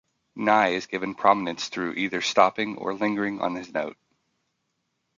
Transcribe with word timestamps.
Ni 0.35 0.73
is 0.73 0.87
given 0.87 1.13
prominence 1.13 1.67
through 1.67 1.93
either 1.93 2.21
stopping 2.21 2.75
or 2.75 2.95
lingering 2.95 3.39
on 3.39 3.53
this 3.53 3.71
note. 3.71 3.97